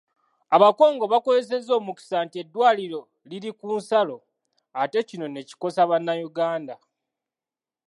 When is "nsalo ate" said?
3.77-4.99